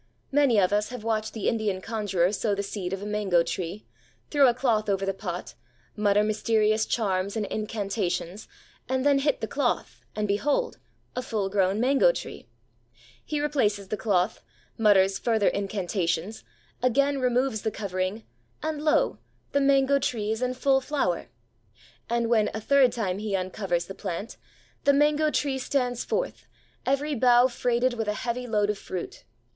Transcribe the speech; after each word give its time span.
Many 0.31 0.59
of 0.59 0.73
us 0.73 0.89
have 0.89 1.03
watched 1.03 1.35
the 1.35 1.47
Indian 1.47 1.79
conjurer 1.79 2.31
sow 2.31 2.55
the 2.55 2.63
seed 2.63 2.91
of 2.91 3.03
a 3.03 3.05
mango 3.05 3.43
tree; 3.43 3.85
throw 4.31 4.47
a 4.47 4.53
cloth 4.55 4.89
over 4.89 5.05
the 5.05 5.13
pot; 5.13 5.53
mutter 5.95 6.23
mysterious 6.23 6.87
charms 6.87 7.37
and 7.37 7.45
incantations; 7.45 8.47
and 8.89 9.05
then 9.05 9.19
hit 9.19 9.41
the 9.41 9.47
cloth. 9.47 10.03
And, 10.15 10.27
behold, 10.27 10.79
a 11.15 11.21
full 11.21 11.49
grown 11.51 11.79
mango 11.79 12.11
tree! 12.11 12.47
He 13.23 13.39
replaces 13.39 13.89
the 13.89 13.95
cloth, 13.95 14.41
mutters 14.75 15.19
further 15.19 15.49
incantations, 15.49 16.43
again 16.81 17.21
removes 17.21 17.61
the 17.61 17.69
covering, 17.69 18.23
and, 18.63 18.81
lo, 18.81 19.19
the 19.51 19.61
mango 19.61 19.99
tree 19.99 20.31
is 20.31 20.41
in 20.41 20.55
full 20.55 20.81
flower! 20.81 21.27
And 22.09 22.27
when 22.27 22.49
a 22.55 22.59
third 22.59 22.91
time 22.91 23.19
he 23.19 23.35
uncovers 23.35 23.85
the 23.85 23.93
plant, 23.93 24.37
the 24.83 24.93
mango 24.93 25.29
tree 25.29 25.59
stands 25.59 26.03
forth, 26.03 26.47
every 26.87 27.13
bough 27.13 27.47
freighted 27.47 27.93
with 27.93 28.07
a 28.07 28.15
heavy 28.25 28.47
load 28.47 28.71
of 28.71 28.79
fruit! 28.79 29.25